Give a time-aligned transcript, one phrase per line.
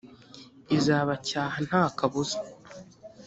[0.77, 2.37] izabacyaha nta kabuza